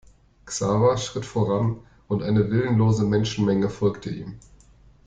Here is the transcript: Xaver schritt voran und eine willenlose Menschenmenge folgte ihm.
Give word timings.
Xaver 0.47 0.97
schritt 0.97 1.25
voran 1.27 1.77
und 2.07 2.23
eine 2.23 2.49
willenlose 2.49 3.03
Menschenmenge 3.05 3.69
folgte 3.69 4.09
ihm. 4.09 4.39